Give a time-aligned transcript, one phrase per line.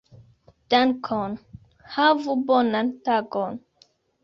[0.73, 1.35] Dankon.
[1.97, 3.65] Havu bonan tagon.